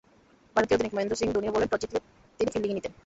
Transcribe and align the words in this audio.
ভারতীয় 0.55 0.75
অধিনায়ক 0.75 0.95
মহেন্দ্র 0.95 1.15
সিং 1.15 1.27
ধোনিও 1.31 1.53
বললেন, 1.53 1.69
টসে 1.71 1.79
জিতলে 1.81 1.99
তিনি 2.39 2.49
ফিল্ডিংই 2.53 2.75
নিতেন। 2.77 2.93